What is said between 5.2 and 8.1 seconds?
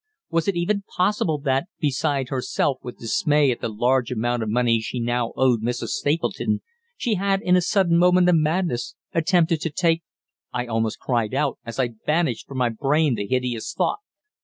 owed Mrs. Stapleton, she had in a sudden